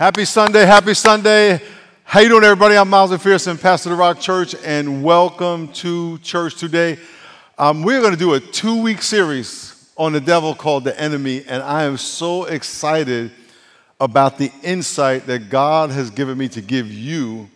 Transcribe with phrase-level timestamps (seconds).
[0.00, 1.60] Happy Sunday, happy Sunday.
[2.04, 2.74] How you doing, everybody?
[2.74, 6.98] I'm Miles McPherson, pastor of the Rock Church, and welcome to church today.
[7.58, 11.62] Um, we're going to do a two-week series on the devil called the enemy, and
[11.62, 13.30] I am so excited
[14.00, 17.50] about the insight that God has given me to give you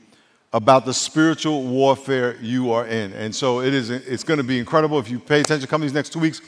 [0.53, 3.15] about the spiritual warfare you are in.
[3.15, 5.67] And so it is, it's going to be incredible if you pay attention.
[5.67, 6.43] Come these next two weeks.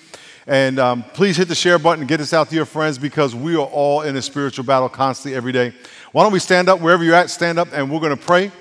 [0.46, 3.34] And um, please hit the share button and get this out to your friends because
[3.34, 5.72] we are all in a spiritual battle constantly every day.
[6.12, 8.52] Why don't we stand up wherever you're at, stand up, and we're going to pray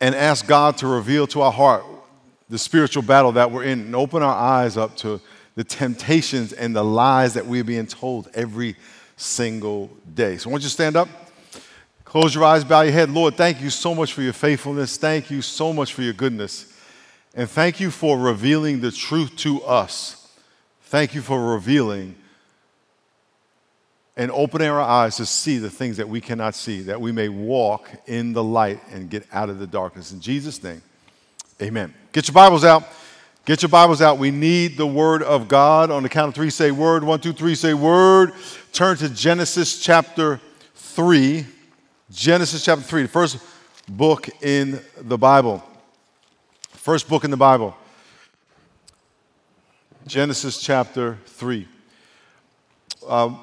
[0.00, 1.84] and ask God to reveal to our heart
[2.48, 5.20] the spiritual battle that we're in and open our eyes up to
[5.54, 8.76] the temptations and the lies that we're being told every
[9.16, 10.36] single day.
[10.36, 11.08] So, won't you stand up?
[12.04, 13.10] Close your eyes, bow your head.
[13.10, 14.96] Lord, thank you so much for your faithfulness.
[14.96, 16.72] Thank you so much for your goodness.
[17.34, 20.23] And thank you for revealing the truth to us.
[20.94, 22.14] Thank you for revealing
[24.16, 27.28] and opening our eyes to see the things that we cannot see, that we may
[27.28, 30.12] walk in the light and get out of the darkness.
[30.12, 30.80] In Jesus' name,
[31.60, 31.92] amen.
[32.12, 32.84] Get your Bibles out.
[33.44, 34.18] Get your Bibles out.
[34.18, 35.90] We need the Word of God.
[35.90, 37.02] On the count of three, say Word.
[37.02, 38.32] One, two, three, say Word.
[38.72, 40.40] Turn to Genesis chapter
[40.76, 41.44] 3.
[42.12, 43.38] Genesis chapter 3, the first
[43.88, 45.60] book in the Bible.
[46.70, 47.76] First book in the Bible.
[50.06, 51.66] Genesis chapter 3.
[53.08, 53.40] Um,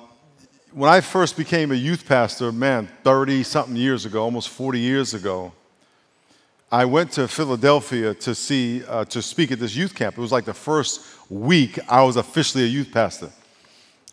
[0.74, 5.16] when I first became a youth pastor, man, 30 something years ago, almost 40 years
[5.16, 5.54] ago,
[6.72, 10.20] I went to Philadelphia to see, uh, to speak at this youth camp.
[10.20, 11.02] It was like the first
[11.32, 13.32] week I was officially a youth pastor.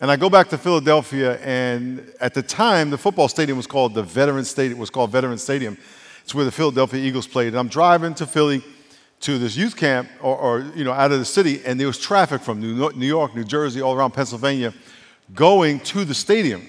[0.00, 3.92] And I go back to Philadelphia, and at the time, the football stadium was called
[3.92, 4.78] the Veteran Stadium.
[4.78, 5.76] It was called Veteran Stadium.
[6.22, 7.48] It's where the Philadelphia Eagles played.
[7.48, 8.64] And I'm driving to Philly
[9.20, 11.98] to this youth camp, or, or you know, out of the city, and there was
[11.98, 12.74] traffic from New
[13.06, 14.72] York, New Jersey, all around Pennsylvania,
[15.34, 16.66] going to the stadium.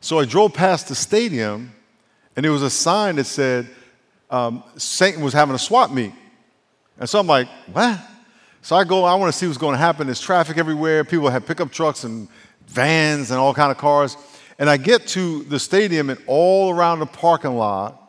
[0.00, 1.72] So I drove past the stadium,
[2.36, 3.68] and there was a sign that said
[4.30, 6.12] um, Satan was having a swap meet.
[6.98, 8.00] And so I'm like, what?
[8.62, 10.06] So I go, I want to see what's going to happen.
[10.06, 11.04] There's traffic everywhere.
[11.04, 12.28] People have pickup trucks and
[12.66, 14.16] vans and all kind of cars.
[14.58, 18.00] And I get to the stadium, and all around the parking lot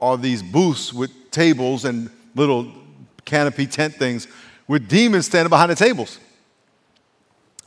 [0.00, 2.72] are these booths with tables and little
[3.26, 4.26] canopy tent things
[4.66, 6.18] with demons standing behind the tables.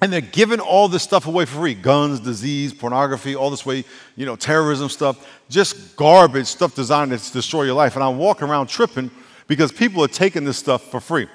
[0.01, 3.83] And they're giving all this stuff away for free guns, disease, pornography, all this way,
[4.15, 7.95] you know, terrorism stuff, just garbage stuff designed to destroy your life.
[7.95, 9.11] And I'm walking around tripping
[9.47, 11.27] because people are taking this stuff for free.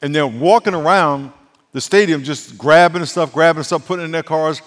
[0.00, 1.32] And they're walking around
[1.72, 4.62] the stadium just grabbing the stuff, grabbing the stuff, putting it in their cars.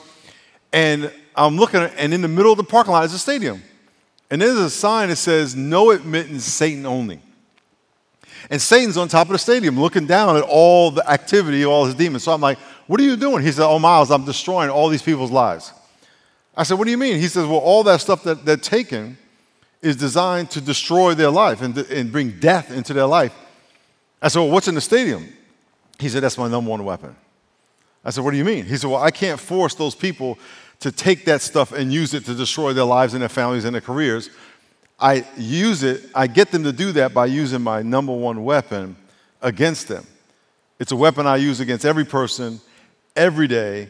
[0.71, 3.63] And I'm looking, and in the middle of the parking lot is a stadium.
[4.29, 7.21] And there's a sign that says, No admittance, Satan only.
[8.49, 11.95] And Satan's on top of the stadium looking down at all the activity, all his
[11.95, 12.23] demons.
[12.23, 13.43] So I'm like, what are you doing?
[13.43, 15.73] He said, Oh, Miles, I'm destroying all these people's lives.
[16.55, 17.19] I said, What do you mean?
[17.19, 19.17] He says, Well, all that stuff that they're taking
[19.81, 23.33] is designed to destroy their life and, and bring death into their life.
[24.21, 25.27] I said, Well, what's in the stadium?
[25.99, 27.15] He said, That's my number one weapon.
[28.03, 28.65] I said, What do you mean?
[28.65, 30.39] He said, Well, I can't force those people
[30.79, 33.73] to take that stuff and use it to destroy their lives and their families and
[33.73, 34.29] their careers.
[34.99, 38.95] I use it, I get them to do that by using my number one weapon
[39.41, 40.05] against them.
[40.79, 42.59] It's a weapon I use against every person
[43.15, 43.89] every day,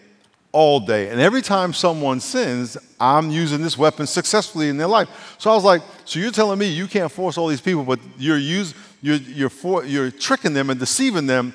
[0.51, 1.09] all day.
[1.09, 5.35] And every time someone sins, I'm using this weapon successfully in their life.
[5.37, 7.99] So I was like, so you're telling me you can't force all these people, but
[8.17, 11.53] you're, use, you're, you're, for, you're tricking them and deceiving them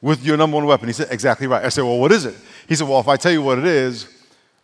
[0.00, 0.88] with your number one weapon.
[0.88, 1.64] He said, exactly right.
[1.64, 2.34] I said, well, what is it?
[2.68, 4.15] He said, well, if I tell you what it is,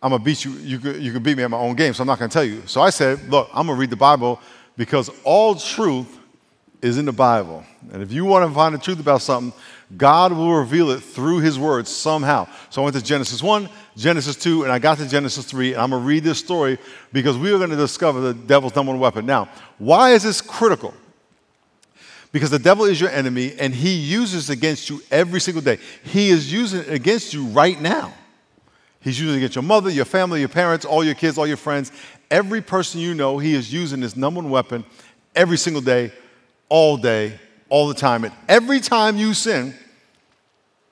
[0.03, 0.51] I'm to beat you.
[0.51, 2.43] You could, you could beat me at my own game, so I'm not to tell
[2.43, 2.61] you.
[2.65, 4.41] So I said, look, I'm to read the Bible
[4.75, 6.19] because all truth
[6.81, 7.63] is in the Bible.
[7.93, 9.57] And if you want to find the truth about something,
[9.95, 12.49] God will reveal it through His words somehow.
[12.69, 15.81] So I went to Genesis 1, Genesis 2, and I got to Genesis 3, and
[15.81, 16.77] I'm going to read this story
[17.13, 19.25] because we are going to discover the devil's number one weapon.
[19.25, 19.47] Now,
[19.77, 20.93] why is this critical?
[22.33, 25.77] Because the devil is your enemy, and he uses against you every single day.
[26.03, 28.13] He is using it against you right now.
[29.03, 31.57] He's using it against your mother, your family, your parents, all your kids, all your
[31.57, 31.91] friends.
[32.31, 34.85] Every person you know, he is using this number one weapon
[35.35, 36.11] every single day,
[36.69, 37.39] all day,
[37.69, 38.23] all the time.
[38.23, 39.75] And every time you sin,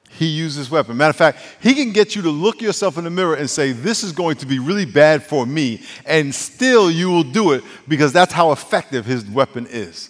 [0.10, 0.98] he uses this weapon.
[0.98, 3.72] Matter of fact, he can get you to look yourself in the mirror and say,
[3.72, 5.82] This is going to be really bad for me.
[6.06, 10.10] And still you will do it because that's how effective his weapon is.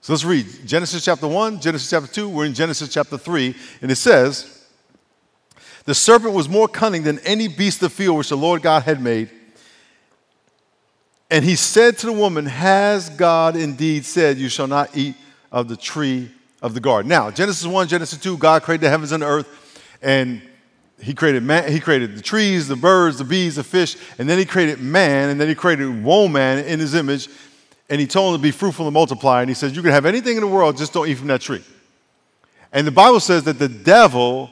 [0.00, 2.28] So let's read Genesis chapter 1, Genesis chapter 2.
[2.28, 3.54] We're in Genesis chapter 3.
[3.82, 4.63] And it says,
[5.84, 8.84] The serpent was more cunning than any beast of the field which the Lord God
[8.84, 9.30] had made.
[11.30, 15.14] And he said to the woman, Has God indeed said, You shall not eat
[15.50, 16.30] of the tree
[16.62, 17.08] of the garden.
[17.08, 20.40] Now, Genesis 1, Genesis 2, God created the heavens and the earth, and
[21.00, 24.38] he created man, he created the trees, the birds, the bees, the fish, and then
[24.38, 27.28] he created man, and then he created woman in his image,
[27.90, 29.42] and he told him to be fruitful and multiply.
[29.42, 31.42] And he says, You can have anything in the world, just don't eat from that
[31.42, 31.62] tree.
[32.72, 34.50] And the Bible says that the devil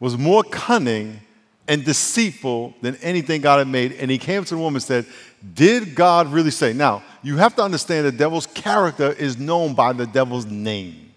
[0.00, 1.20] was more cunning
[1.66, 3.92] and deceitful than anything God had made.
[3.92, 5.06] And he came to the woman and said,
[5.54, 6.72] Did God really say?
[6.72, 11.12] Now, you have to understand the devil's character is known by the devil's name.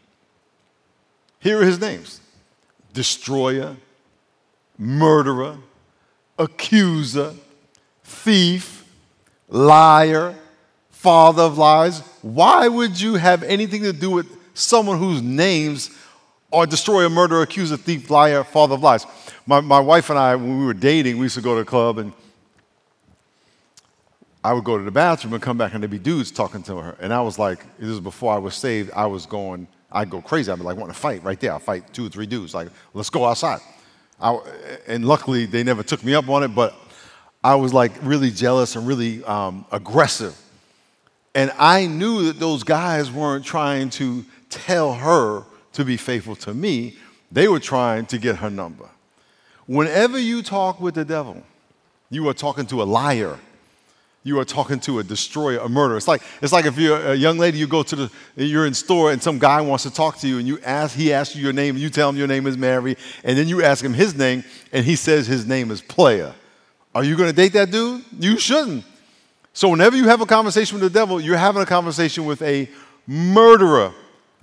[1.39, 2.21] Here are his names
[2.93, 3.77] destroyer,
[4.77, 5.57] murderer,
[6.37, 7.33] accuser,
[8.03, 8.85] thief,
[9.47, 10.35] liar,
[10.89, 12.01] father of lies.
[12.21, 15.89] Why would you have anything to do with someone whose names
[16.53, 19.05] are destroyer, murderer, accuser, thief, liar, father of lies?
[19.45, 21.65] My, my wife and I, when we were dating, we used to go to a
[21.65, 22.13] club and
[24.43, 26.77] I would go to the bathroom and come back and there'd be dudes talking to
[26.77, 26.95] her.
[26.99, 30.21] And I was like, this is before I was saved, I was going, I'd go
[30.21, 30.51] crazy.
[30.51, 31.53] I'd be like, want to fight right there.
[31.53, 32.55] I'd fight two or three dudes.
[32.55, 33.59] Like, let's go outside.
[34.19, 34.39] I,
[34.87, 36.75] and luckily, they never took me up on it, but
[37.43, 40.39] I was like really jealous and really um, aggressive.
[41.33, 46.53] And I knew that those guys weren't trying to tell her to be faithful to
[46.53, 46.95] me,
[47.31, 48.89] they were trying to get her number.
[49.67, 51.43] Whenever you talk with the devil,
[52.09, 53.39] you are talking to a liar.
[54.23, 55.97] You are talking to a destroyer, a murderer.
[55.97, 58.73] It's like, it's like if you're a young lady, you go to the, you're in
[58.73, 61.41] store and some guy wants to talk to you and you ask, he asks you
[61.41, 63.93] your name and you tell him your name is Mary and then you ask him
[63.93, 66.33] his name and he says his name is Player.
[66.93, 68.03] Are you going to date that dude?
[68.19, 68.83] You shouldn't.
[69.53, 72.69] So whenever you have a conversation with the devil, you're having a conversation with a
[73.07, 73.93] murderer,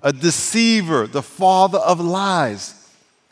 [0.03, 2.75] a deceiver, the father of lies.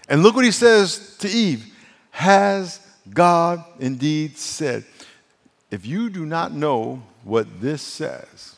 [0.08, 1.72] And look what he says to Eve.
[2.10, 4.84] Has God indeed said?
[5.70, 8.56] If you do not know what this says,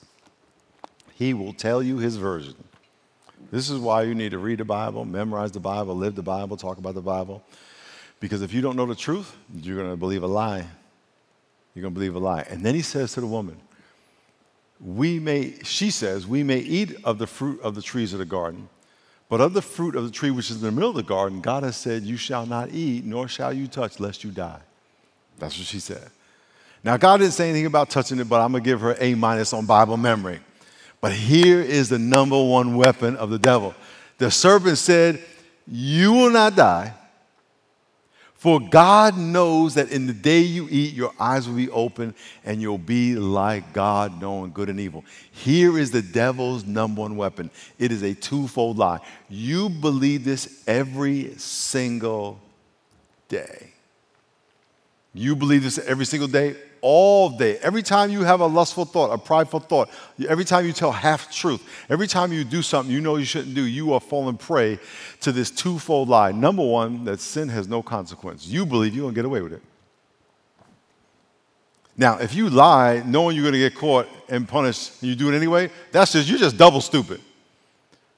[1.14, 2.55] he will tell you his version.
[3.50, 6.56] This is why you need to read the Bible, memorize the Bible, live the Bible,
[6.56, 7.43] talk about the Bible.
[8.20, 10.66] Because if you don't know the truth, you're going to believe a lie.
[11.75, 12.46] You're going to believe a lie.
[12.50, 13.56] And then he says to the woman,
[14.80, 18.25] we may, she says, we may eat of the fruit of the trees of the
[18.25, 18.69] garden,
[19.28, 21.40] but of the fruit of the tree which is in the middle of the garden,
[21.40, 24.60] God has said, You shall not eat, nor shall you touch, lest you die.
[25.38, 26.10] That's what she said.
[26.82, 29.14] Now, God didn't say anything about touching it, but I'm going to give her A
[29.14, 30.40] minus on Bible memory.
[31.00, 33.74] But here is the number one weapon of the devil.
[34.19, 35.22] The serpent said,
[35.66, 36.94] You will not die.
[38.38, 42.14] For God knows that in the day you eat, your eyes will be open
[42.44, 45.05] and you'll be like God, knowing good and evil.
[45.32, 47.50] Here is the devil's number one weapon
[47.81, 49.00] it is a twofold lie.
[49.29, 52.38] You believe this every single
[53.29, 53.73] day.
[55.12, 57.58] You believe this every single day, all day.
[57.58, 59.90] Every time you have a lustful thought, a prideful thought,
[60.28, 63.54] every time you tell half truth, every time you do something you know you shouldn't
[63.54, 64.78] do, you are falling prey
[65.20, 66.32] to this twofold lie.
[66.32, 68.46] Number one, that sin has no consequence.
[68.46, 69.62] You believe you're going to get away with it.
[71.96, 75.32] Now, if you lie knowing you're going to get caught and punished and you do
[75.32, 77.20] it anyway, that's just, you're just double stupid.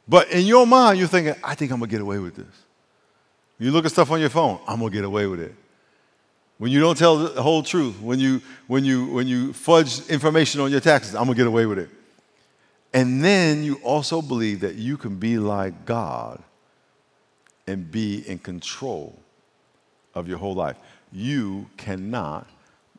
[0.06, 2.46] But in your mind, you're thinking, I think I'm going to get away with this.
[3.58, 5.54] You look at stuff on your phone, I'm going to get away with it
[6.60, 10.60] when you don't tell the whole truth, when you, when you, when you fudge information
[10.60, 11.88] on your taxes, I'm going to get away with it.
[12.92, 16.42] And then you also believe that you can be like God
[17.66, 19.18] and be in control
[20.14, 20.76] of your whole life.
[21.10, 22.46] You cannot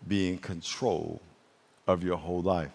[0.07, 1.21] be in control
[1.85, 2.71] of your whole life.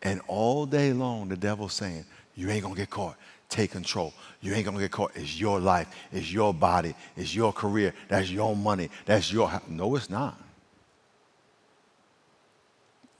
[0.00, 2.04] And all day long, the devil's saying,
[2.36, 3.16] You ain't gonna get caught
[3.54, 4.12] take control.
[4.40, 5.12] You ain't gonna get caught.
[5.14, 9.62] It's your life, it's your body, it's your career, that's your money, that's your house.
[9.68, 10.38] No, it's not.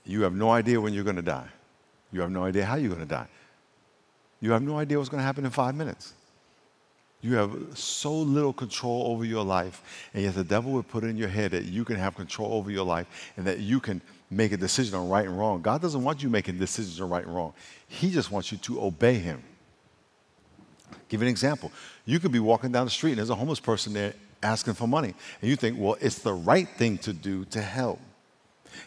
[0.03, 1.47] You have no idea when you're gonna die.
[2.11, 3.27] You have no idea how you're gonna die.
[4.41, 6.13] You have no idea what's gonna happen in five minutes.
[7.21, 11.07] You have so little control over your life, and yet the devil would put it
[11.07, 14.01] in your head that you can have control over your life and that you can
[14.29, 15.61] make a decision on right and wrong.
[15.61, 17.53] God doesn't want you making decisions on right and wrong.
[17.87, 19.41] He just wants you to obey him.
[21.09, 21.71] Give you an example.
[22.05, 24.87] You could be walking down the street and there's a homeless person there asking for
[24.87, 25.13] money.
[25.41, 27.99] And you think, well, it's the right thing to do to help.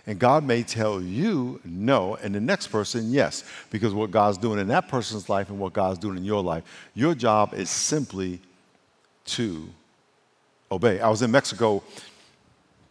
[0.06, 4.58] And God may tell you no, and the next person yes, because what God's doing
[4.58, 8.40] in that person's life and what God's doing in your life, your job is simply
[9.26, 9.68] to
[10.70, 11.00] obey.
[11.00, 11.82] I was in Mexico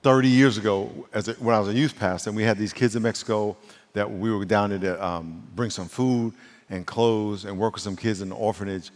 [0.03, 2.73] 30 years ago as a, when I was a youth pastor, and we had these
[2.73, 3.57] kids in Mexico
[3.93, 6.33] that we were down there to um, bring some food
[6.69, 8.91] and clothes and work with some kids in the orphanage.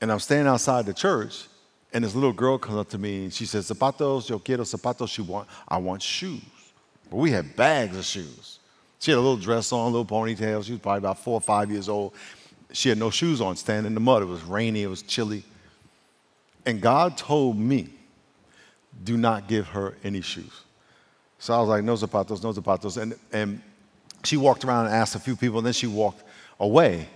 [0.00, 1.46] And I'm standing outside the church,
[1.92, 5.08] and this little girl comes up to me and she says, Zapatos, yo quiero zapatos.
[5.08, 6.42] She want, I want shoes.
[7.10, 8.58] But we had bags of shoes.
[8.98, 10.64] She had a little dress on, a little ponytail.
[10.64, 12.14] She was probably about four or five years old.
[12.72, 14.22] She had no shoes on, standing in the mud.
[14.22, 15.44] It was rainy, it was chilly.
[16.66, 17.90] And God told me
[19.04, 20.62] do not give her any shoes.
[21.38, 23.00] So I was like, no zapatos, no zapatos.
[23.00, 23.60] And, and
[24.24, 26.22] she walked around and asked a few people, and then she walked
[26.58, 27.08] away.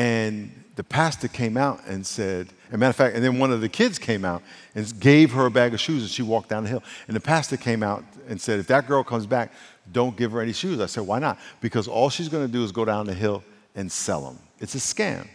[0.00, 3.52] And the pastor came out and said, as a matter of fact, and then one
[3.52, 4.42] of the kids came out
[4.74, 6.82] and gave her a bag of shoes, and she walked down the hill.
[7.06, 9.52] And the pastor came out and said, if that girl comes back,
[9.92, 10.80] don't give her any shoes.
[10.80, 11.38] I said, why not?
[11.60, 14.38] Because all she's going to do is go down the hill and sell them.
[14.58, 15.28] It's a scam.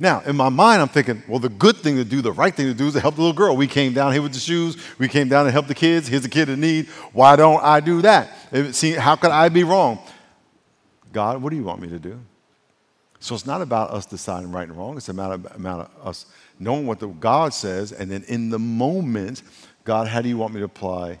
[0.00, 2.68] Now, in my mind, I'm thinking, well, the good thing to do, the right thing
[2.68, 3.58] to do is to help the little girl.
[3.58, 4.78] We came down here with the shoes.
[4.98, 6.08] We came down to help the kids.
[6.08, 6.86] Here's a kid in need.
[7.12, 8.74] Why don't I do that?
[8.74, 9.98] See, how could I be wrong?
[11.12, 12.18] God, what do you want me to do?
[13.26, 14.96] So it's not about us deciding right and wrong.
[14.96, 16.26] It's about, about us
[16.60, 19.42] knowing what the God says, and then in the moment,
[19.82, 21.18] God, how do you want me to apply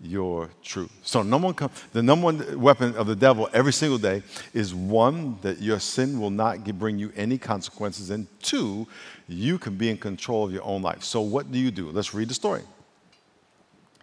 [0.00, 0.90] your truth.
[1.04, 4.24] So number one, the number one weapon of the devil every single day
[4.54, 8.88] is one that your sin will not bring you any consequences, and two,
[9.28, 11.04] you can be in control of your own life.
[11.04, 11.92] So what do you do?
[11.92, 12.62] Let's read the story.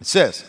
[0.00, 0.46] It says.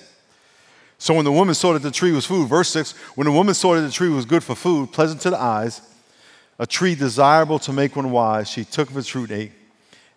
[0.97, 3.53] So when the woman saw that the tree was food, verse 6, when the woman
[3.53, 5.81] saw that the tree was good for food, pleasant to the eyes,
[6.57, 9.51] a tree desirable to make one wise, she took of its fruit and ate,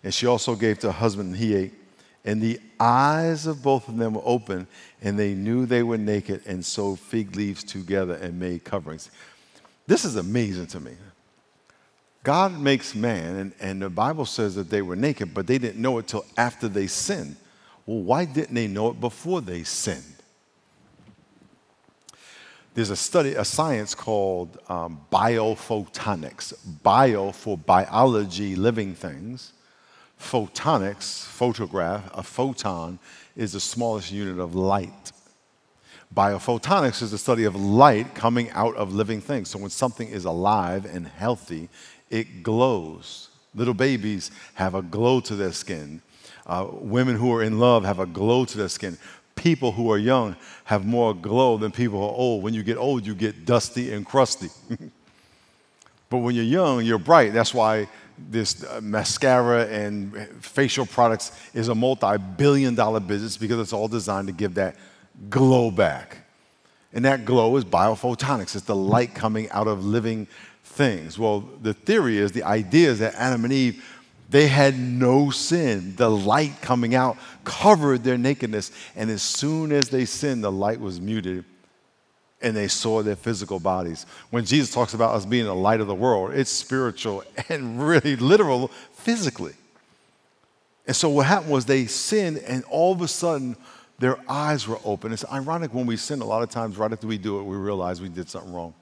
[0.03, 1.73] and she also gave to her husband, and he ate.
[2.25, 4.67] And the eyes of both of them were open,
[5.01, 9.09] and they knew they were naked, and sewed fig leaves together and made coverings.
[9.87, 10.93] This is amazing to me.
[12.23, 15.81] God makes man, and, and the Bible says that they were naked, but they didn't
[15.81, 17.35] know it till after they sinned.
[17.85, 20.03] Well, why didn't they know it before they sinned?
[22.79, 26.53] There's a study, a science called um, biophotonics.
[26.81, 29.51] Bio for biology, living things
[30.17, 32.97] photonics, photograph, a photon
[33.35, 35.11] is the smallest unit of light.
[36.15, 39.49] Biophotonics is the study of light coming out of living things.
[39.49, 41.67] So when something is alive and healthy,
[42.09, 43.27] it glows.
[43.53, 46.01] Little babies have a glow to their skin.
[46.45, 48.97] Uh, women who are in love have a glow to their skin.
[49.39, 52.43] People who are young have more glow than people who are old.
[52.43, 54.49] When you get old, you get dusty and crusty.
[56.09, 57.31] but when you're young, you're bright.
[57.31, 63.71] That's why this uh, mascara and facial products is a multi-billion dollar business because it's
[63.71, 64.75] all designed to give that
[65.29, 66.17] glow back.
[66.91, 68.55] And that glow is biophotonics.
[68.55, 70.27] It's the light coming out of living
[70.63, 71.17] things.
[71.17, 73.83] Well, the theory is, the idea is that Adam and Eve,
[74.29, 75.95] they had no sin.
[75.95, 78.71] The light coming out covered their nakedness.
[78.95, 81.45] And as soon as they sinned, the light was muted
[82.41, 84.05] and they saw their physical bodies.
[84.29, 88.15] When Jesus talks about us being the light of the world, it's spiritual and really
[88.15, 89.53] literal physically.
[90.87, 93.57] And so what happened was they sinned, and all of a sudden,
[93.99, 95.11] their eyes were open.
[95.11, 97.57] It's ironic when we sin, a lot of times, right after we do it, we
[97.57, 98.73] realize we did something wrong.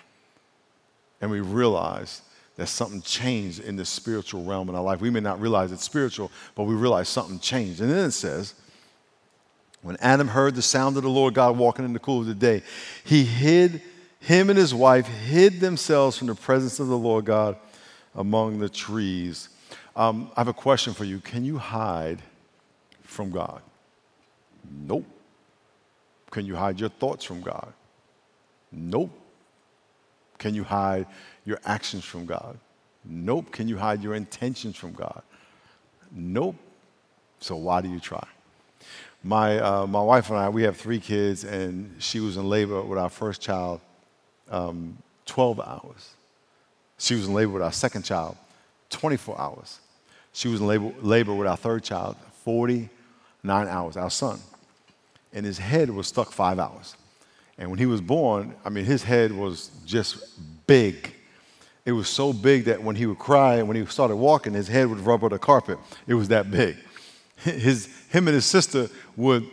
[1.20, 2.22] And we realize
[2.58, 5.00] that something changed in the spiritual realm in our life.
[5.00, 7.82] We may not realize it's spiritual, but we realize something changed.
[7.82, 8.56] And then it says,
[9.84, 12.34] when Adam heard the sound of the Lord God walking in the cool of the
[12.34, 12.64] day,
[13.06, 13.82] he hid,
[14.20, 17.56] him and his wife hid themselves from the presence of the Lord God
[18.16, 19.50] among the trees.
[19.96, 21.20] Um, I have a question for you.
[21.20, 22.22] Can you hide
[23.04, 23.62] from God?
[24.70, 25.06] Nope.
[26.32, 27.72] Can you hide your thoughts from God?
[28.72, 29.12] Nope.
[30.38, 31.08] Can you hide
[31.46, 32.58] your actions from God?
[33.06, 33.52] Nope.
[33.52, 35.22] Can you hide your intentions from God?
[36.12, 36.56] Nope.
[37.40, 38.26] So why do you try?
[39.24, 42.82] My, uh, my wife and I, we have three kids, and she was in labor
[42.82, 43.82] with our first child
[44.50, 46.12] um, 12 hours.
[46.98, 48.38] She was in labor with our second child
[48.90, 49.80] 24 hours.
[50.34, 54.40] She was in labor, labor with our third child 49 hours, our son.
[55.34, 56.96] And his head was stuck five hours.
[57.58, 60.18] And when he was born, I mean, his head was just
[60.68, 61.14] big.
[61.86, 64.68] It was so big that when he would cry and when he started walking, his
[64.68, 65.80] head would rub the carpet.
[66.06, 66.78] It was that big.
[67.38, 69.48] His, him and his sister would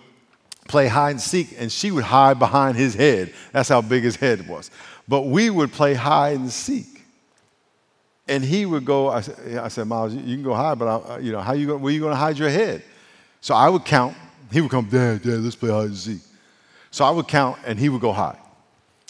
[0.66, 3.34] play hide and seek, and she would hide behind his head.
[3.52, 4.70] That's how big his head was.
[5.06, 7.02] But we would play hide and seek.
[8.26, 11.18] And he would go, I said, I said Miles, you can go hide, but I,
[11.18, 12.82] you know, how you go, where you going to hide your head?
[13.42, 14.16] So I would count.
[14.50, 16.20] He would come, Dad, Dad, let's play hide and seek.
[16.94, 18.38] So I would count, and he would go hide.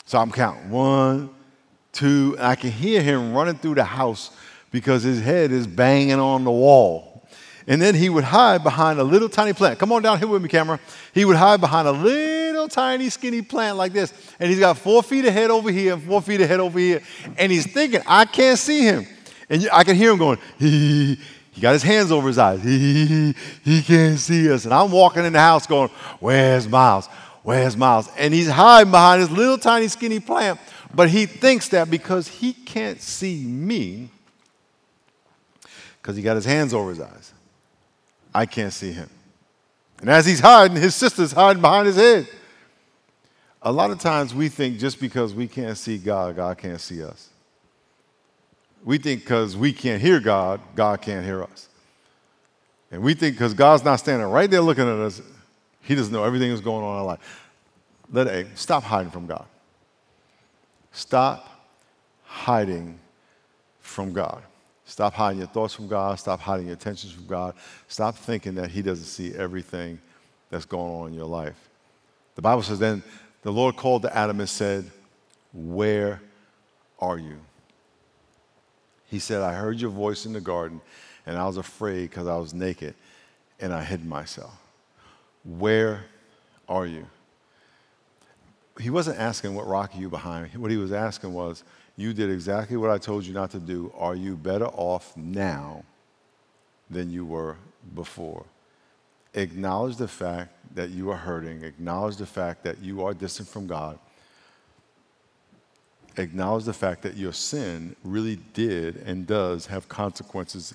[0.06, 1.28] So I'm counting one,
[1.92, 4.30] two, and I can hear him running through the house
[4.70, 7.26] because his head is banging on the wall.
[7.66, 9.78] And then he would hide behind a little tiny plant.
[9.78, 10.80] Come on down here with me, camera.
[11.12, 14.14] He would hide behind a little tiny skinny plant like this.
[14.40, 17.02] And he's got four feet ahead over here and four feet ahead over here.
[17.36, 19.06] And he's thinking, I can't see him.
[19.50, 21.20] And I can hear him going, he,
[21.52, 22.62] he got his hands over his eyes.
[22.62, 24.64] He, He, he can't see us.
[24.64, 27.10] And I'm walking in the house going, Where's Miles?
[27.44, 28.08] Where's Miles?
[28.16, 30.58] And he's hiding behind this little tiny skinny plant.
[30.94, 34.08] But he thinks that because he can't see me,
[36.00, 37.32] because he got his hands over his eyes,
[38.34, 39.10] I can't see him.
[40.00, 42.28] And as he's hiding, his sister's hiding behind his head.
[43.60, 47.04] A lot of times we think just because we can't see God, God can't see
[47.04, 47.28] us.
[48.84, 51.68] We think because we can't hear God, God can't hear us.
[52.90, 55.20] And we think because God's not standing right there looking at us,
[55.84, 57.50] He doesn't know everything that's going on in our life.
[58.10, 59.46] Let A, stop hiding from God.
[60.92, 61.48] Stop
[62.24, 62.98] hiding
[63.80, 64.42] from God.
[64.86, 66.18] Stop hiding your thoughts from God.
[66.18, 67.54] Stop hiding your intentions from God.
[67.88, 69.98] Stop thinking that He doesn't see everything
[70.50, 71.68] that's going on in your life.
[72.34, 73.02] The Bible says, then
[73.42, 74.90] the Lord called to Adam and said,
[75.52, 76.20] Where
[76.98, 77.38] are you?
[79.06, 80.80] He said, I heard your voice in the garden,
[81.26, 82.94] and I was afraid because I was naked,
[83.60, 84.63] and I hid myself.
[85.44, 86.04] Where
[86.68, 87.06] are you?
[88.80, 90.52] He wasn't asking what rock are you behind.
[90.54, 91.62] What he was asking was,
[91.96, 93.92] you did exactly what I told you not to do.
[93.96, 95.84] Are you better off now
[96.90, 97.56] than you were
[97.94, 98.44] before?
[99.34, 101.62] Acknowledge the fact that you are hurting.
[101.62, 103.98] Acknowledge the fact that you are distant from God.
[106.16, 110.74] Acknowledge the fact that your sin really did and does have consequences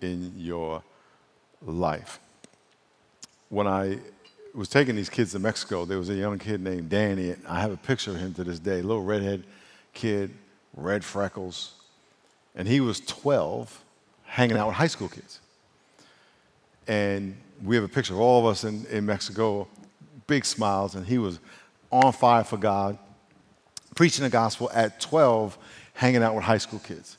[0.00, 0.82] in your
[1.64, 2.20] life.
[3.52, 3.98] When I
[4.54, 7.34] was taking these kids to Mexico, there was a young kid named Danny.
[7.46, 9.44] I have a picture of him to this day, a little redhead
[9.92, 10.30] kid
[10.74, 11.74] red freckles.
[12.54, 13.84] And he was 12,
[14.24, 15.40] hanging out with high school kids.
[16.88, 19.68] And we have a picture of all of us in, in Mexico,
[20.26, 21.38] big smiles, and he was
[21.90, 22.96] on fire for God,
[23.94, 25.58] preaching the gospel at 12,
[25.92, 27.18] hanging out with high school kids.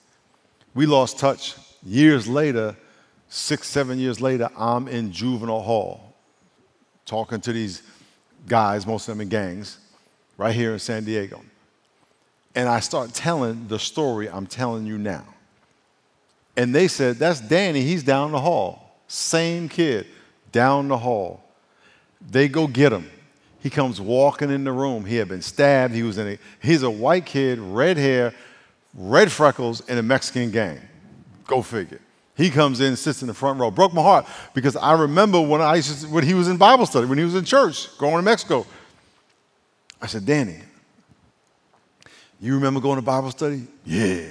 [0.73, 2.75] We lost touch years later,
[3.29, 6.09] six, seven years later, I'm in juvenile hall
[7.05, 7.83] talking to these
[8.48, 9.77] guys, most of them in gangs,
[10.38, 11.41] right here in San Diego
[12.55, 15.25] and I start telling the story I'm telling you now.
[16.55, 19.00] And they said, That's Danny, he's down the hall.
[19.07, 20.07] Same kid,
[20.51, 21.43] down the hall.
[22.29, 23.10] They go get him.
[23.60, 25.05] He comes walking in the room.
[25.05, 25.93] He had been stabbed.
[25.93, 28.33] He was in a, he's a white kid, red hair,
[28.93, 30.79] red freckles, in a Mexican gang.
[31.48, 32.00] Go figure.
[32.35, 33.69] He comes in, sits in the front row.
[33.69, 37.05] Broke my heart because I remember when I to, when he was in Bible study,
[37.05, 38.65] when he was in church, going to Mexico.
[40.01, 40.59] I said, Danny,
[42.41, 43.67] you remember going to Bible study?
[43.85, 44.25] Yeah.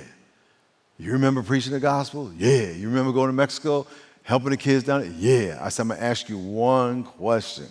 [0.99, 2.33] You remember preaching the gospel?
[2.37, 2.71] Yeah.
[2.71, 3.87] You remember going to Mexico,
[4.23, 5.11] helping the kids down there?
[5.11, 5.59] Yeah.
[5.61, 7.67] I said, I'm to ask you one question.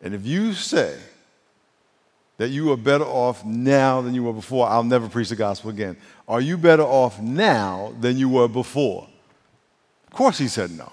[0.00, 0.96] And if you say
[2.40, 5.68] that you are better off now than you were before, I'll never preach the gospel
[5.68, 5.94] again.
[6.26, 9.06] Are you better off now than you were before?
[10.06, 10.90] Of course, he said no.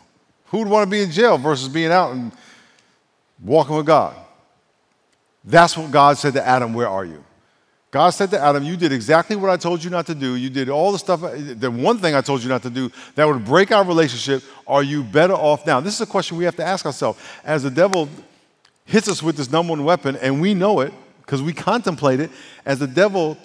[0.47, 2.33] Who would want to be in jail versus being out and
[3.41, 4.13] walking with God?
[5.45, 7.23] That's what God said to Adam, Where are you?
[7.91, 10.35] God said to Adam, You did exactly what I told you not to do.
[10.35, 13.25] You did all the stuff, the one thing I told you not to do that
[13.25, 14.43] would break our relationship.
[14.67, 15.79] Are you better off now?
[15.79, 17.17] This is a question we have to ask ourselves.
[17.45, 18.09] As the devil
[18.83, 20.91] hits us with this number one weapon, and we know it
[21.27, 22.31] because we contemplate it,
[22.65, 23.37] as the devil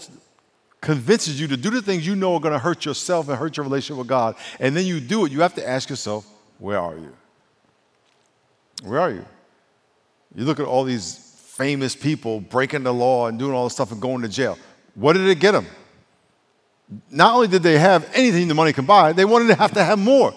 [0.80, 3.56] convinces you to do the things you know are going to hurt yourself and hurt
[3.56, 6.24] your relationship with God, and then you do it, you have to ask yourself,
[6.60, 7.12] Where are you?
[8.84, 9.26] Where are you?
[10.36, 11.16] You look at all these
[11.56, 14.56] famous people breaking the law and doing all this stuff and going to jail.
[14.94, 15.66] What did it get them?
[17.10, 19.82] Not only did they have anything the money can buy, they wanted to have to
[19.82, 20.32] have more.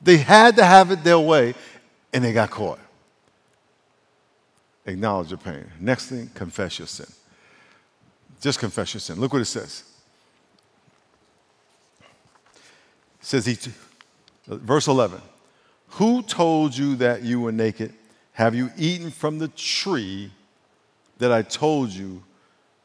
[0.00, 1.54] They had to have it their way,
[2.14, 2.78] and they got caught.
[4.86, 5.64] Acknowledge your pain.
[5.80, 7.06] Next thing, confess your sin.
[8.40, 9.20] Just confess your sin.
[9.20, 9.84] Look what it says.
[13.20, 13.56] It says he,
[14.46, 15.20] verse 11,
[15.88, 17.92] Who told you that you were naked?
[18.32, 20.30] Have you eaten from the tree
[21.18, 22.22] that I told you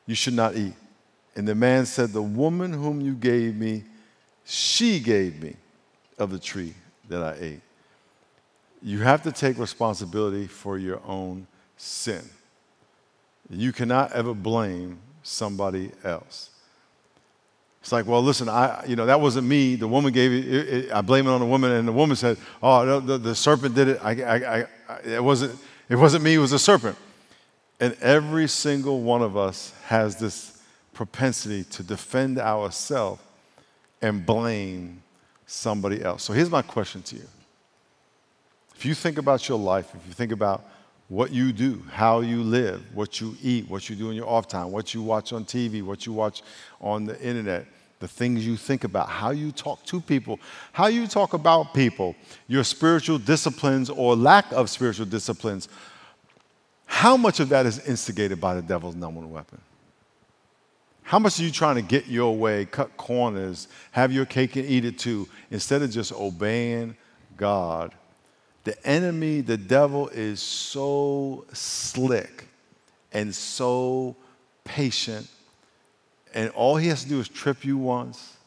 [0.05, 0.73] you should not eat.
[1.35, 3.83] And the man said, The woman whom you gave me,
[4.45, 5.55] she gave me
[6.17, 6.73] of the tree
[7.09, 7.61] that I ate.
[8.81, 11.47] You have to take responsibility for your own
[11.81, 12.21] sin.
[13.49, 16.49] You cannot ever blame somebody else.
[17.81, 19.75] It's like, well, listen, I, you know, that wasn't me.
[19.75, 22.15] The woman gave it, it, it I blame it on the woman, and the woman
[22.15, 23.99] said, "Oh, the, the serpent did it.
[24.03, 26.35] I, I, I, it wasn't, it wasn't me.
[26.35, 26.95] It was the serpent."
[27.79, 30.61] And every single one of us has this
[30.93, 33.21] propensity to defend ourselves
[34.03, 35.01] and blame
[35.47, 36.21] somebody else.
[36.21, 37.27] So here's my question to you.
[38.75, 40.63] If you think about your life, if you think about
[41.11, 44.47] what you do, how you live, what you eat, what you do in your off
[44.47, 46.41] time, what you watch on TV, what you watch
[46.79, 47.65] on the internet,
[47.99, 50.39] the things you think about, how you talk to people,
[50.71, 52.15] how you talk about people,
[52.47, 55.67] your spiritual disciplines or lack of spiritual disciplines,
[56.85, 59.59] how much of that is instigated by the devil's number one weapon?
[61.01, 64.65] How much are you trying to get your way, cut corners, have your cake and
[64.65, 66.95] eat it too, instead of just obeying
[67.35, 67.93] God
[68.63, 72.47] The enemy, the devil, is so slick
[73.11, 74.15] and so
[74.63, 75.27] patient.
[76.33, 78.37] And all he has to do is trip you once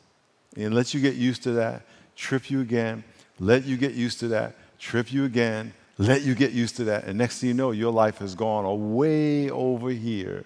[0.57, 1.83] and let you get used to that,
[2.17, 3.05] trip you again,
[3.41, 7.05] let you get used to that, trip you again, let you get used to that.
[7.05, 10.45] And next thing you know, your life has gone way over here.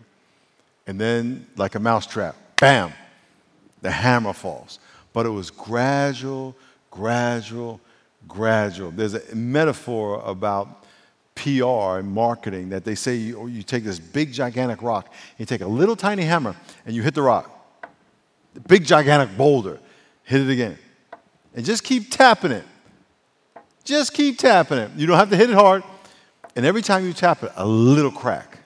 [0.86, 2.92] And then, like a mousetrap, bam,
[3.82, 4.78] the hammer falls.
[5.12, 6.56] But it was gradual,
[6.90, 7.80] gradual,
[8.26, 8.90] gradual.
[8.90, 10.84] There's a metaphor about
[11.34, 15.60] PR and marketing that they say you, you take this big, gigantic rock, you take
[15.60, 17.54] a little tiny hammer, and you hit the rock.
[18.54, 19.78] The big, gigantic boulder,
[20.24, 20.76] hit it again.
[21.54, 22.64] And just keep tapping it.
[23.84, 24.90] Just keep tapping it.
[24.96, 25.82] You don't have to hit it hard.
[26.56, 28.58] And every time you tap it, a little crack.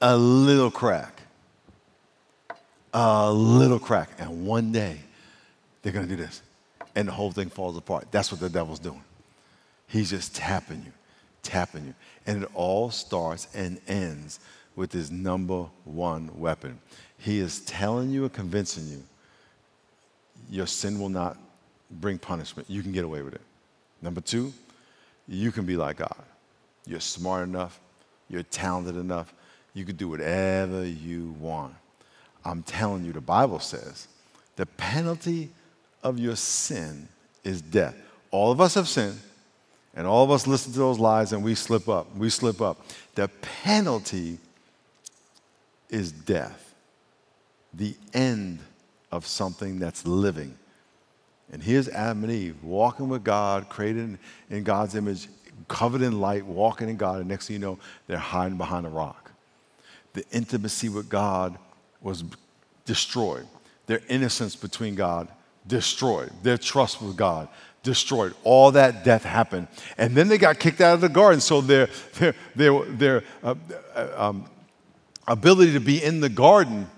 [0.00, 1.22] A little crack.
[2.92, 4.10] A little crack.
[4.18, 4.98] And one day,
[5.82, 6.42] they're going to do this
[6.98, 8.08] and the whole thing falls apart.
[8.10, 9.04] That's what the devil's doing.
[9.86, 10.90] He's just tapping you,
[11.44, 11.94] tapping you.
[12.26, 14.40] And it all starts and ends
[14.74, 16.80] with his number one weapon.
[17.16, 19.04] He is telling you and convincing you
[20.50, 21.38] your sin will not
[21.88, 22.68] bring punishment.
[22.68, 23.42] You can get away with it.
[24.02, 24.52] Number two,
[25.28, 26.24] you can be like God.
[26.84, 27.78] You're smart enough,
[28.28, 29.32] you're talented enough,
[29.72, 31.74] you can do whatever you want.
[32.44, 34.08] I'm telling you, the Bible says
[34.56, 35.50] the penalty
[36.02, 37.08] of your sin
[37.44, 37.96] is death.
[38.30, 39.18] All of us have sinned,
[39.94, 42.14] and all of us listen to those lies and we slip up.
[42.16, 42.78] We slip up.
[43.14, 43.28] The
[43.62, 44.38] penalty
[45.90, 46.74] is death,
[47.72, 48.60] the end
[49.10, 50.54] of something that's living.
[51.50, 54.18] And here's Adam and Eve walking with God, created
[54.50, 55.28] in God's image,
[55.66, 58.90] covered in light, walking in God, and next thing you know, they're hiding behind a
[58.90, 59.30] rock.
[60.12, 61.58] The intimacy with God
[62.00, 62.24] was
[62.84, 63.46] destroyed.
[63.86, 65.28] Their innocence between God
[65.68, 66.30] destroyed.
[66.42, 67.48] Their trust with God
[67.82, 68.34] destroyed.
[68.44, 69.68] All that death happened.
[69.96, 71.40] And then they got kicked out of the garden.
[71.40, 73.54] So their, their, their, their uh,
[73.94, 74.50] uh, um,
[75.26, 76.88] ability to be in the garden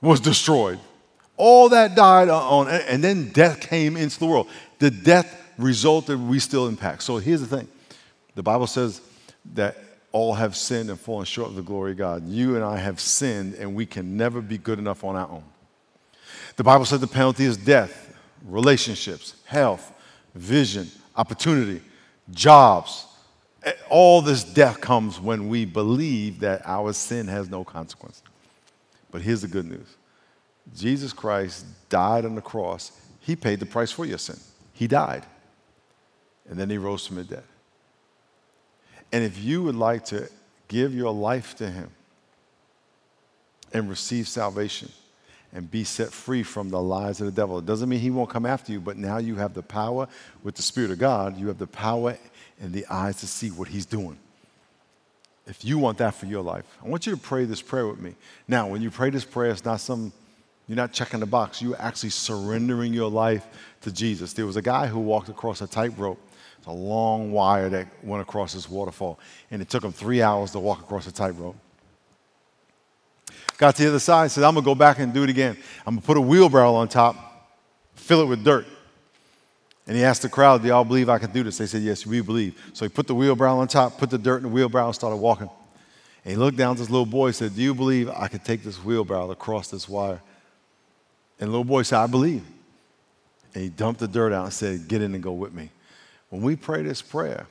[0.00, 0.78] was destroyed.
[1.36, 4.48] All that died on, and then death came into the world.
[4.78, 7.02] The death resulted, we still impact.
[7.02, 7.68] So here's the thing
[8.34, 9.00] the Bible says
[9.54, 9.76] that
[10.12, 12.28] all have sinned and fallen short of the glory of God.
[12.28, 15.42] You and I have sinned, and we can never be good enough on our own.
[16.56, 19.92] The Bible says the penalty is death, relationships, health,
[20.34, 21.80] vision, opportunity,
[22.30, 23.06] jobs.
[23.88, 28.22] All this death comes when we believe that our sin has no consequence.
[29.10, 29.96] But here's the good news
[30.74, 32.92] Jesus Christ died on the cross.
[33.20, 34.38] He paid the price for your sin.
[34.72, 35.24] He died.
[36.48, 37.44] And then he rose from the dead.
[39.12, 40.28] And if you would like to
[40.68, 41.90] give your life to him
[43.72, 44.90] and receive salvation,
[45.54, 47.58] and be set free from the lies of the devil.
[47.58, 50.08] It doesn't mean he won't come after you, but now you have the power
[50.42, 52.18] with the Spirit of God, you have the power
[52.60, 54.18] and the eyes to see what he's doing.
[55.46, 58.00] If you want that for your life, I want you to pray this prayer with
[58.00, 58.14] me.
[58.48, 60.12] Now, when you pray this prayer, it's not some,
[60.66, 61.60] you're not checking the box.
[61.62, 63.46] You're actually surrendering your life
[63.82, 64.32] to Jesus.
[64.32, 66.18] There was a guy who walked across a tightrope.
[66.58, 69.18] It's a long wire that went across this waterfall,
[69.50, 71.56] and it took him three hours to walk across the tightrope.
[73.56, 75.56] Got to the other side, said, I'm going to go back and do it again.
[75.86, 77.16] I'm going to put a wheelbarrow on top,
[77.94, 78.66] fill it with dirt.
[79.86, 81.58] And he asked the crowd, Do y'all believe I can do this?
[81.58, 82.60] They said, Yes, we believe.
[82.72, 85.16] So he put the wheelbarrow on top, put the dirt in the wheelbarrow, and started
[85.16, 85.50] walking.
[86.24, 88.40] And he looked down at this little boy and said, Do you believe I can
[88.40, 90.20] take this wheelbarrow across this wire?
[91.38, 92.44] And the little boy said, I believe.
[93.54, 95.70] And he dumped the dirt out and said, Get in and go with me.
[96.30, 97.46] When we pray this prayer,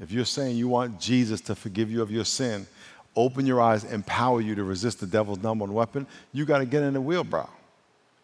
[0.00, 2.66] if you're saying you want Jesus to forgive you of your sin,
[3.16, 6.66] open your eyes, empower you to resist the devil's number one weapon, you got to
[6.66, 7.50] get in the wheelbarrow.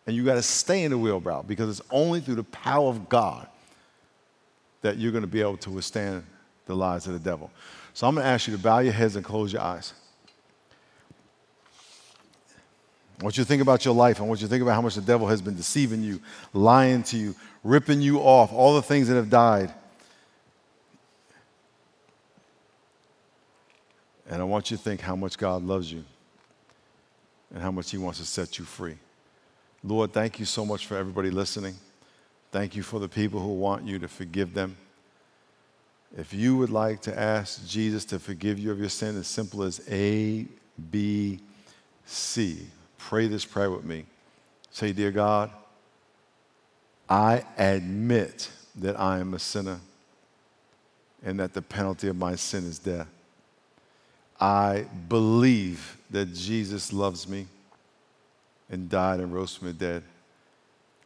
[0.06, 3.08] And you got to stay in the wheelbarrow because it's only through the power of
[3.08, 3.48] God
[4.82, 6.22] that you're going to be able to withstand
[6.66, 7.50] the lies of the devil.
[7.92, 9.92] So I'm going to ask you to bow your heads and close your eyes.
[13.20, 14.20] I want you to think about your life.
[14.20, 16.20] I want you to think about how much the devil has been deceiving you,
[16.52, 19.72] lying to you, ripping you off, all the things that have died.
[24.28, 26.04] And I want you to think how much God loves you
[27.52, 28.96] and how much He wants to set you free.
[29.84, 31.76] Lord, thank you so much for everybody listening.
[32.50, 34.76] Thank you for the people who want you to forgive them.
[36.16, 39.62] If you would like to ask Jesus to forgive you of your sin, as simple
[39.62, 40.46] as A,
[40.90, 41.40] B,
[42.04, 42.66] C,
[42.98, 44.06] pray this prayer with me.
[44.70, 45.50] Say, Dear God,
[47.08, 49.80] I admit that I am a sinner
[51.24, 53.08] and that the penalty of my sin is death.
[54.40, 57.46] I believe that Jesus loves me
[58.70, 60.02] and died and rose from the dead.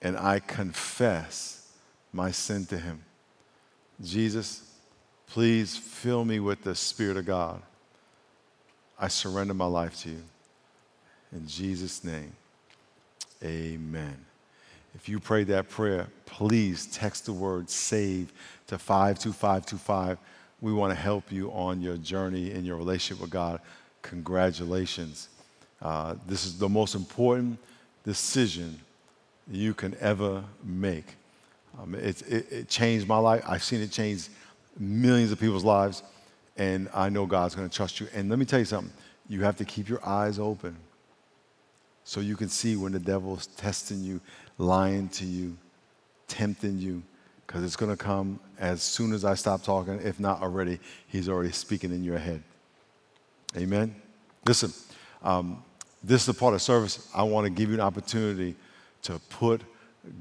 [0.02, 1.68] And I confess
[2.12, 3.02] my sin to him.
[4.02, 4.62] Jesus,
[5.26, 7.62] please fill me with the Spirit of God.
[8.98, 10.22] I surrender my life to you.
[11.32, 12.32] In Jesus' name,
[13.44, 14.16] amen.
[14.94, 18.32] If you prayed that prayer, please text the word SAVE
[18.66, 20.18] to 52525.
[20.60, 23.60] We want to help you on your journey in your relationship with God.
[24.02, 25.28] Congratulations.
[25.80, 27.58] Uh, this is the most important
[28.04, 28.78] decision
[29.50, 31.16] you can ever make.
[31.80, 33.42] Um, it, it, it changed my life.
[33.46, 34.28] I've seen it change
[34.78, 36.02] millions of people's lives,
[36.56, 38.08] and I know God's going to trust you.
[38.14, 38.92] And let me tell you something
[39.28, 40.76] you have to keep your eyes open
[42.04, 44.20] so you can see when the devil's testing you,
[44.58, 45.56] lying to you,
[46.26, 47.02] tempting you,
[47.50, 49.98] because it's going to come as soon as I stop talking.
[50.04, 52.44] If not already, he's already speaking in your head.
[53.56, 53.92] Amen?
[54.46, 54.72] Listen,
[55.20, 55.60] um,
[56.00, 57.08] this is a part of service.
[57.12, 58.54] I want to give you an opportunity
[59.02, 59.62] to put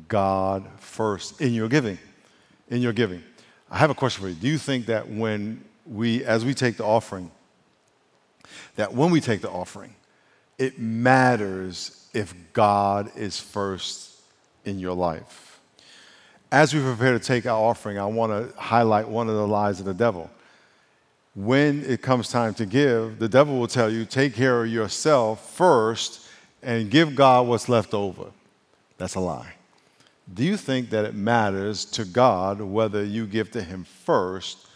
[0.08, 2.00] God first in your giving.
[2.68, 3.22] In your giving.
[3.70, 4.34] I have a question for you.
[4.34, 7.30] Do you think that when we, as we take the offering,
[8.76, 9.94] that when we take the offering,
[10.58, 14.20] it matters if God is first
[14.66, 15.49] in your life?
[16.52, 19.80] As we prepare to take our offering, I want to highlight one of the lies
[19.80, 20.30] of the devil.
[21.36, 25.54] When it comes time to give, the devil will tell you, take care of yourself
[25.54, 26.28] first
[26.64, 28.26] and give God what's left over.
[28.98, 29.54] That's a lie.
[30.34, 34.68] Do you think that it matters to God whether you give to Him first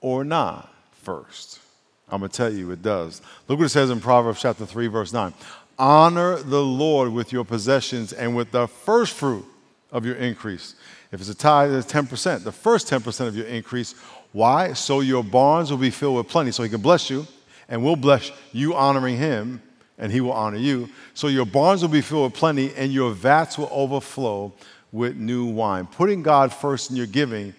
[0.00, 1.60] or not first?
[2.08, 3.20] I'm going to tell you it does.
[3.46, 5.32] Look what it says in Proverbs chapter 3, verse 9.
[5.78, 9.44] Honor the Lord with your possessions and with the first fruit
[9.92, 10.74] of your increase.
[11.12, 13.94] If it's a tithe, it's 10%, the first 10% of your increase.
[14.32, 14.72] Why?
[14.74, 17.26] So your barns will be filled with plenty, so He can bless you,
[17.68, 19.60] and we'll bless you honoring Him,
[19.98, 20.88] and He will honor you.
[21.14, 24.52] So your barns will be filled with plenty, and your vats will overflow
[24.92, 25.86] with new wine.
[25.86, 27.54] Putting God first in your giving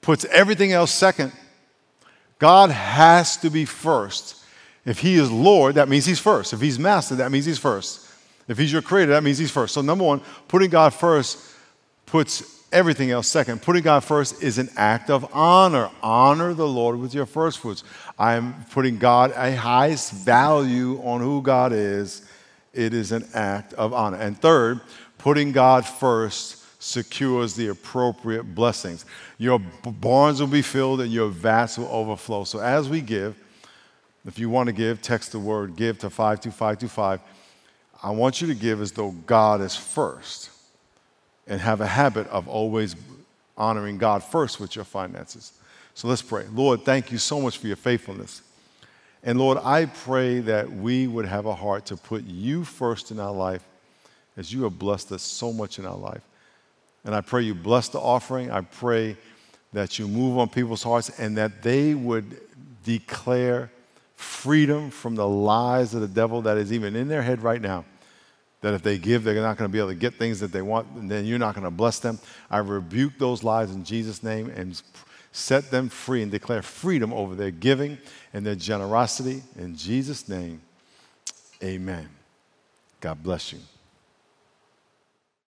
[0.00, 1.32] puts everything else second.
[2.38, 4.36] God has to be first.
[4.84, 6.52] If He is Lord, that means He's first.
[6.52, 8.08] If He's Master, that means He's first.
[8.52, 9.74] If He's your Creator, that means He's first.
[9.74, 11.38] So, number one, putting God first
[12.06, 13.62] puts everything else second.
[13.62, 15.90] Putting God first is an act of honor.
[16.02, 17.84] Honor the Lord with your first fruits.
[18.18, 22.28] I am putting God a highest value on who God is.
[22.72, 24.16] It is an act of honor.
[24.16, 24.80] And third,
[25.18, 29.04] putting God first secures the appropriate blessings.
[29.38, 32.44] Your barns will be filled and your vats will overflow.
[32.44, 33.36] So as we give,
[34.26, 37.20] if you want to give, text the word give to 52525.
[38.02, 40.50] I want you to give as though God is first
[41.46, 42.96] and have a habit of always
[43.56, 45.52] honoring God first with your finances.
[45.94, 46.46] So let's pray.
[46.52, 48.42] Lord, thank you so much for your faithfulness.
[49.22, 53.20] And Lord, I pray that we would have a heart to put you first in
[53.20, 53.62] our life
[54.36, 56.22] as you have blessed us so much in our life.
[57.04, 58.50] And I pray you bless the offering.
[58.50, 59.16] I pray
[59.72, 62.40] that you move on people's hearts and that they would
[62.84, 63.70] declare
[64.16, 67.84] freedom from the lies of the devil that is even in their head right now
[68.62, 70.62] that if they give, they're not going to be able to get things that they
[70.62, 72.18] want, and then you're not going to bless them.
[72.50, 74.80] I rebuke those lies in Jesus' name and
[75.32, 77.98] set them free and declare freedom over their giving
[78.32, 79.42] and their generosity.
[79.58, 80.62] In Jesus' name,
[81.62, 82.08] amen.
[83.00, 83.58] God bless you.